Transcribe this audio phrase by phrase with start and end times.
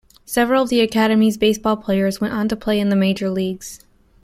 [0.25, 3.85] Several of the academy's baseball players went on to play in the major leagues.